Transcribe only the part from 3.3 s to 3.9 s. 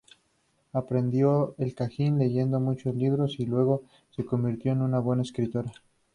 y luego